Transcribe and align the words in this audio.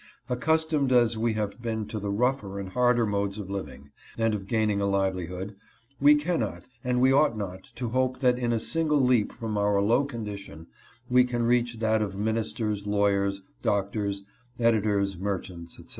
Accustomed 0.29 0.91
as 0.91 1.15
we 1.15 1.33
have 1.33 1.61
been 1.61 1.85
to 1.89 1.99
the 1.99 2.09
rougher 2.09 2.59
and 2.59 2.69
harder 2.69 3.05
modes 3.05 3.37
of 3.37 3.51
living, 3.51 3.91
and 4.17 4.33
of 4.33 4.47
gaining 4.47 4.81
a 4.81 4.87
livelihood, 4.87 5.55
we 5.99 6.15
cannot 6.15 6.63
and 6.83 6.99
we 6.99 7.13
ought 7.13 7.37
not 7.37 7.65
to 7.75 7.89
hope 7.89 8.17
that 8.17 8.39
in 8.39 8.51
a 8.51 8.57
single 8.59 8.99
leap 8.99 9.31
from 9.31 9.59
our 9.59 9.79
low 9.79 10.03
condition, 10.03 10.65
we 11.07 11.23
can 11.23 11.43
reach 11.43 11.77
that 11.77 12.01
of 12.01 12.17
Ministers, 12.17 12.87
Lawyers, 12.87 13.43
Doctors, 13.61 14.23
Editors, 14.59 15.19
Merchants, 15.19 15.75
etc. 15.77 15.89